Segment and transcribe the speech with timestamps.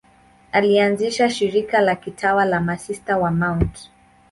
[0.51, 3.89] Alianzisha shirika la kitawa la Masista wa Mt.